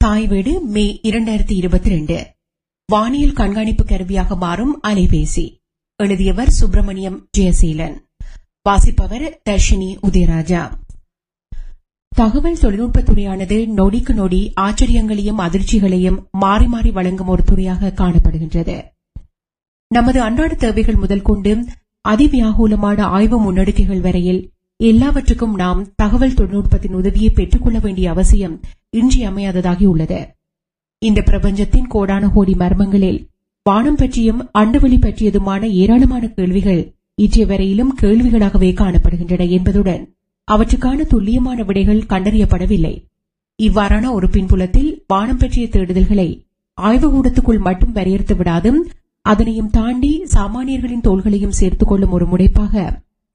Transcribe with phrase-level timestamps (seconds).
[0.00, 2.26] தாய் வீடு மே இரண்டாயிரத்தி இருபத்தி ரெண்டு
[2.88, 5.62] வானியல் கண்காணிப்பு கருவியாக மாறும் அலைபேசி.
[5.96, 7.96] எழுதியவர் சுப்பிரமணியம் ஜெயசீலன்.
[8.62, 10.72] வாசிப்பவர் தர்ஷினி உதயராஜா.
[12.08, 18.84] தகவல் தொழில்நுட்பத் துறையானது நொடிக்கு நொடி ஆச்சரியங்களையும் அதிர்ச்சிகளையும் மாறி மாறி வழங்கும் ஒரு துறையாக காணப்படுகின்றது.
[19.86, 21.64] நமது அன்றாட தேவைகள் முதல் கொண்டு
[22.08, 28.60] அதிவியாகூலமான ஆய்வு முன்னெடுக்கைகள் வரையில் எல்லாவற்றுக்கும் நாம் தகவல் தொழில்நுட்பத்தின் உதவியை பெற்றுக்கொள்ள வேண்டிய அவசியம்
[28.92, 30.20] இன்றியமையாததாகி உள்ளது
[31.02, 33.20] இந்த பிரபஞ்சத்தின் கோடான கோடி மர்மங்களில்
[33.66, 36.80] வானம் பற்றியும் அண்டவெளி பற்றியதுமான ஏராளமான கேள்விகள்
[37.18, 40.02] இற்றைய வரையிலும் கேள்விகளாகவே காணப்படுகின்றன என்பதுடன்
[40.48, 42.94] அவற்றுக்கான துல்லியமான விடைகள் கண்டறியப்படவில்லை.
[43.58, 46.28] இவ்வாறான ஒரு பின்புலத்தில் வானம் பற்றிய தேடுதல்களை
[46.78, 48.80] ஆய்வுகூடத்துக்குள் மட்டும் வரையறுத்து விடாதும்
[49.26, 52.84] அதனையும் தாண்டி சாமானியர்களின் தோள்களையும் சேர்த்துக் கொள்ளும் ஒரு முனைப்பாக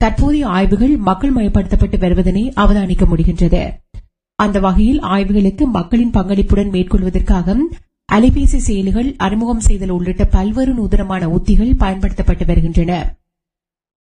[0.00, 3.62] தற்போதைய ஆய்வுகள் மக்கள் மயப்படுத்தப்பட்டு வருவதனை அவதானிக்க முடிகின்றது.
[4.38, 7.54] அந்த வகையில் ஆய்வுகளுக்கு மக்களின் பங்களிப்புடன் மேற்கொள்வதற்காக
[8.12, 13.16] அலைபேசி செயலிகள் அறிமுகம் செய்தல் உள்ளிட்ட பல்வேறு நூதனமான உத்திகள் பயன்படுத்தப்பட்டு வருகின்றன.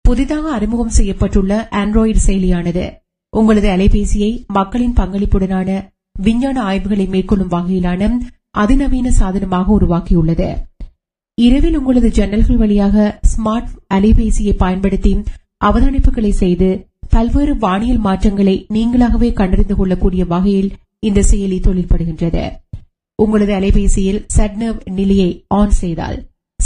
[0.00, 9.78] புதிதாக அறிமுகம் செய்யப்பட்டுள்ள ஆண்ட்ராய்டு செயலியானது உங்களது அலைபேசியை மக்களின் பங்களிப்புடனான விஞ்ஞான ஆய்வுகளை மேற்கொள்ளும் வகையிலான அதிநவீன சாதனமாக
[9.78, 10.48] உருவாக்கியுள்ளது.
[11.34, 15.22] இரவில் உங்களது ஜன்னல்கள் வழியாக ஸ்மார்ட் அலைபேசியை பயன்படுத்தி
[15.64, 22.44] அவதானிப்புகளை செய்து பல்வேறு வானியல் மாற்றங்களை நீங்களாகவே கண்டறிந்து கொள்ளக்கூடிய வகையில் இந்த செயலி தொழில்படுகின்றது.
[23.14, 26.18] உங்களது அலைபேசியில் சட்னவ் நிலையை ஆன் செய்தால்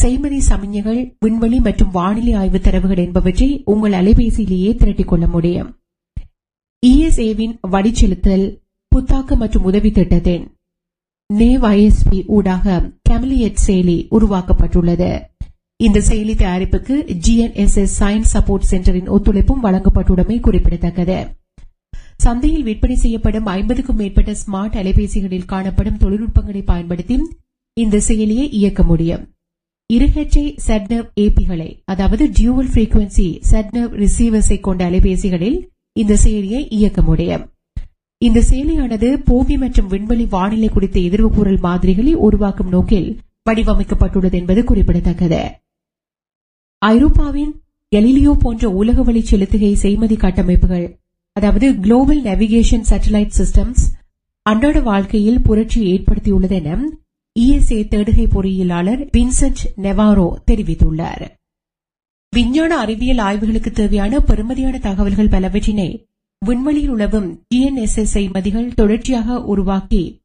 [0.02, 5.70] செய்மதி சமிஞ்சைகள் விண்வெளி மற்றும் வானிலை ஆய்வு தரவுகள் என்பவற்றை உங்கள் அலைபேசியிலேயே திரட்டிக் கொள்ள முடியும்.
[6.86, 8.46] இஎஸ்ஏவின் வடிச்செலுத்தல்
[8.92, 10.44] புத்தாக்க மற்றும் உதவி திட்டத்தின்
[11.34, 15.10] நேவ் ஐஎஸ்பி ஊடாக கெமிலியட் செயலி உருவாக்கப்பட்டுள்ளது.
[15.80, 21.16] இந்த செயலி தயாரிப்புக்கு ஜிஎன்எஸ்எஸ் சயின்ஸ் சப்போர்ட் சென்டரின் ஒத்துழைப்பும் வழங்கப்பட்டுள்ளமை குறிப்பிடத்தக்கது.
[22.16, 27.16] சந்தையில் விற்பனை செய்யப்படும் ஐம்பதுக்கும் மேற்பட்ட ஸ்மார்ட் அலைபேசிகளில் காணப்படும் தொழில்நுட்பங்களை பயன்படுத்தி
[27.76, 29.24] இந்த செயலியை இயக்க முடியும்.
[29.90, 35.58] இருகச்சை செட்னவ் ஏபிகளை அதாவது டியூவல் ஃப்ரீக்வன்சி செட்னவ் ரிசீவர்ஸை கொண்ட அலைபேசிகளில்
[35.92, 37.44] இந்த செயலியை இயக்க முடியும்.
[38.18, 43.10] இந்த செயலியானது பூமி மற்றும் விண்வெளி வானிலை குறித்த எதிர்வு கூறல் மாதிரிகளை உருவாக்கும் நோக்கில்
[43.50, 45.42] வடிவமைக்கப்பட்டுள்ளது என்பது குறிப்பிடத்தக்கது.
[46.82, 47.52] ஐரோப்பாவின்
[47.88, 51.00] எலிலியோ போன்ற உலக வழி செலுத்துகை செய்மதி கட்டமைப்புகள்
[51.32, 53.82] அதாவது குளோபல் நேவிகேஷன் சேட்டலைட் சிஸ்டம்ஸ்
[54.42, 56.78] அன்றாட வாழ்க்கையில் புரட்சியை ஏற்படுத்தியுள்ளது என
[57.40, 61.24] இஎஸ்ஏ தேடுகை பொறியியலாளர் வின்சென்ட் நெவாரோ தெரிவித்துள்ளார்.
[62.30, 66.06] விஞ்ஞான அறிவியல் ஆய்வுகளுக்கு தேவையான பெருமதியான தகவல்கள் பலவற்றினை
[66.38, 70.22] விண்வெளியில் உழவும் டிஎன்எஸ்எஸ் செய்மதிகள் தொடர்ச்சியாக உருவாக்கி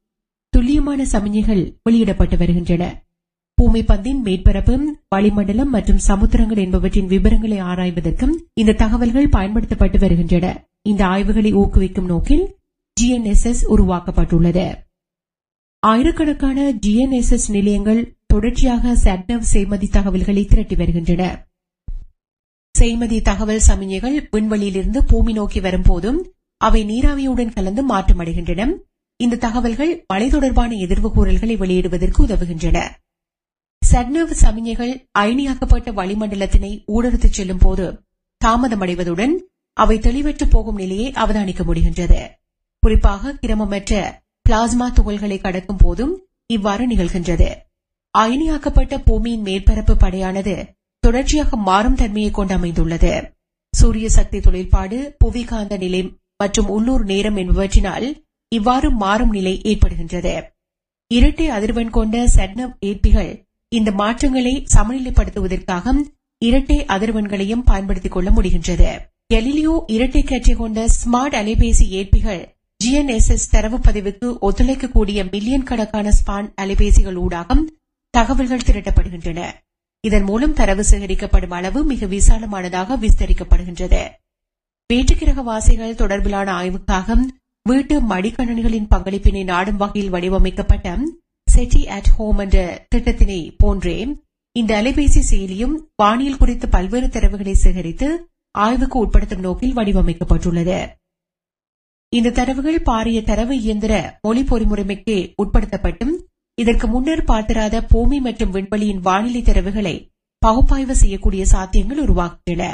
[0.50, 3.07] துல்லியமான சமிஞ்சைகள் வெளியிடப்பட்டு வருகின்றன.
[3.58, 4.74] பூமி பந்தின் மேற்பரப்பு
[5.08, 10.46] வளிமண்டலம் மற்றும் சமுத்திரங்கள் என்பவற்றின் விவரங்களை ஆராய்வதற்கும் இந்த தகவல்கள் பயன்படுத்தப்பட்டு வருகின்றன.
[10.82, 12.44] இந்த ஆய்வுகளை ஊக்குவிக்கும் நோக்கில்
[13.00, 14.66] ஜிஎன்எஸ்எஸ் உருவாக்கப்பட்டுள்ளது.
[15.78, 21.48] ஆயிரக்கணக்கான ஜிஎன்எஸ்எஸ் நிலையங்கள் தொடர்ச்சியாக சட்னவ் செய்மதி தகவல்களை திரட்டி வருகின்றன.
[22.78, 26.20] செய்மதி தகவல் சமிஞ்சைகள் விண்வெளியிலிருந்து பூமி நோக்கி வரும்போதும்
[26.56, 28.70] அவை நீராவியுடன் கலந்து மாற்றமடைகின்றன.
[29.16, 32.78] இந்த தகவல்கள் மழை தொடர்பான எதிர்வு கூறல்களை வெளியிடுவதற்கு உதவுகின்றன.
[33.82, 37.86] சட்னவ் சமிஞைகள் அயனியாக்கப்பட்ட வளிமண்டலத்தினை ஊடுருத்துச் செல்லும் போது
[38.40, 39.34] தாமதமடைவதுடன்
[39.76, 42.20] அவை தெளிவற்று போகும் நிலையை அவதானிக்க முடிகின்றது.
[42.82, 43.92] குறிப்பாக கிரமமற்ற
[44.46, 46.12] பிளாஸ்மா துகள்களை கடக்கும் போதும்
[46.50, 47.48] இவ்வாறு நிகழ்கின்றது.
[48.14, 50.54] அயனியாக்கப்பட்ட பூமியின் மேற்பரப்பு படையானது
[51.02, 53.12] தொடர்ச்சியாக மாறும் தன்மையை கொண்டு அமைந்துள்ளது
[53.74, 56.02] சூரிய சக்தி தொழிற்பாடு புவிகாந்த நிலை
[56.36, 58.06] மற்றும் உள்ளூர் நேரம் என்பவற்றினால்
[58.52, 60.34] இவ்வாறு மாறும் நிலை ஏற்படுகின்றது.
[61.10, 63.30] இரட்டை அதிர்வெண் கொண்ட சட்னவ் ஏற்பிகள்
[63.68, 65.92] இந்த மாற்றங்களை சமநிலைப்படுத்துவதற்காக
[66.38, 68.90] இரட்டை அதிர்வெண்களையும் பயன்படுத்திக் கொள்ள முடிகின்றது.
[69.34, 77.14] எலிலியோ இரட்டை கற்றை கொண்ட ஸ்மார்ட் அலைபேசி ஏற்பிகள் ஜிஎன்எஸ்எஸ் தரவு பதிவுக்கு ஒத்துழைக்கக்கூடிய மில்லியன் கணக்கான ஸ்பான் அலைபேசிகள்
[77.14, 77.56] ஊடாக
[78.10, 79.40] தகவல்கள் திரட்டப்படுகின்றன.
[80.00, 84.02] இதன் மூலம் தரவு சேகரிக்கப்படும் அளவு மிக விசாலமானதாக விஸ்தரிக்கப்படுகின்றது.
[84.92, 87.16] வேற்றுக்கிரக வாசிகள் தொடர்பிலான ஆய்வுக்காக
[87.62, 90.98] வீட்டு மடிக்கணனிகளின் பங்களிப்பினை நாடும் வகையில் வடிவமைக்கப்பட்ட
[91.58, 92.58] செட்டி அட் ஹோம் என்ற
[92.94, 93.96] திட்டத்தினை போன்றே
[94.56, 98.08] இந்த அலைபேசி செயலியும் வானியல் குறித்த பல்வேறு தரவுகளை சேகரித்து
[98.54, 100.78] ஆய்வுக்கு உட்படுத்தும் நோக்கில் வடிவமைக்கப்பட்டுள்ளது.
[102.12, 106.14] இந்த தரவுகள் பாரிய தரவு இயந்திர மொழி பொறிமுறைமைக்கு உட்படுத்தப்பட்டும்
[106.58, 109.94] இதற்கு முன்னர் பார்த்திராத பூமி மற்றும் விண்வெளியின் வானிலை தரவுகளை
[110.42, 112.64] பகுப்பாய்வு செய்யக்கூடிய சாத்தியங்கள் உருவாகின்றன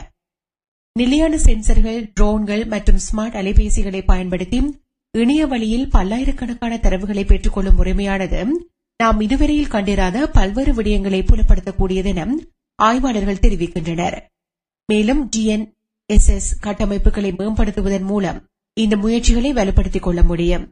[0.97, 4.61] நிலையான சென்சர்கள் ட்ரோன்கள் மற்றும் ஸ்மார்ட் அலைபேசிகளை பயன்படுத்தி
[5.15, 8.41] இணைய வழியில் பல்லாயிரக்கணக்கான தரவுகளை பெற்றுக்கொள்ளும் முறைமையானது
[9.01, 12.25] நாம் இதுவரையில் கண்டிராத பல்வேறு விடயங்களை புலப்படுத்தக்கூடியது என
[12.79, 14.17] ஆய்வாளர்கள் தெரிவிக்கின்றனர்.
[14.89, 15.67] மேலும் டிஎன்
[16.11, 18.39] எஸ் எஸ் கட்டமைப்புகளை மேம்படுத்துவதன் மூலம்
[18.77, 20.65] இந்த முயற்சிகளை வலுப்படுத்திக் கொள்ள முடியும்.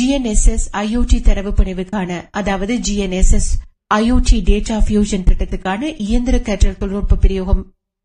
[0.00, 3.50] ஜிஎன்எஸ்எஸ் ஐஓடி தரவு பிணைவுக்கான அதாவது ஜிஎன்எஸ்எஸ்
[3.94, 7.62] ஐஓடி டேட்டா ஃபியூஷன் திட்டத்துக்கான இயந்திர கற்றல் தொழில்நுட்ப பிரயோகம்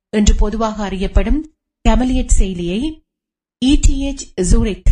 [0.09, 1.39] என்று பொதுவாக அறியப்படும்
[1.85, 2.81] கெமலியட் செயலியை
[3.61, 4.91] இடிஎச் ஜூரிக்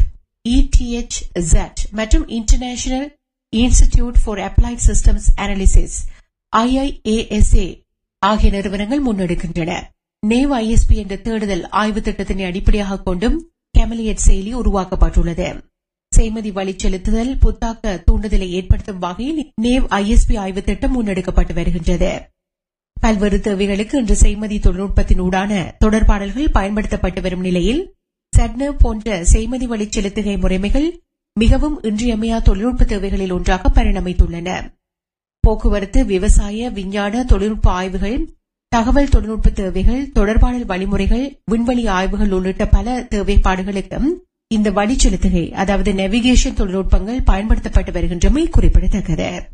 [0.50, 1.20] இடிஎச்
[1.54, 3.08] ஜட் மற்றும் International
[3.54, 5.96] Institute for Applied Systems Analysis
[6.54, 7.66] IIASA
[8.20, 9.72] ஆகிய நிறுவனங்கள் முன்னெடுக்கின்றன.
[10.24, 13.38] நேவ் ஐஎஸ்பி என்ற தேடுதல் ஆய்வு திட்டத்தினை அடிப்படையாக கொண்டும்
[13.78, 15.48] கேமலியட் செயலி உருவாக்கப்பட்டுள்ளது.
[16.12, 22.12] செய்மதி வழி செலுத்துதல் புத்தாக்க தூண்டுதலை ஏற்படுத்தும் வகையில் நேவ் ஐஎஸ்பி ஆய்வு திட்டம் முன்னெடுக்கப்பட்டு வருகின்றது.
[22.98, 25.52] பல்வேறு தேவைகளுக்கு இன்று செய்மதி தொழில்நுட்பத்தினூடான
[25.86, 27.84] தொடர்பாடல்கள் பயன்படுத்தப்பட்டு வரும் நிலையில்
[28.34, 30.90] சட்னவ் போன்ற செய்மதி வழி செலுத்துகை முறைமைகள்
[31.36, 34.72] மிகவும் இன்றியமையா தொழில்நுட்ப தேவைகளில் ஒன்றாக பரிணமித்துள்ளன.
[35.40, 38.30] போக்குவரத்து விவசாய விஞ்ஞான தொழில்நுட்ப ஆய்வுகள்
[38.68, 44.10] தகவல் தொழில்நுட்ப தேவைகள் தொடர்பாடல் வழிமுறைகள் விண்வெளி ஆய்வுகள் உள்ளிட்ட பல தேவைப்பாடுகளுக்கும்
[44.48, 49.52] இந்த வழி செலுத்துகை அதாவது நெவிகேஷன் தொழில்நுட்பங்கள் பயன்படுத்தப்பட்டு வருகின்றமை குறிப்பிடத்தக்கது.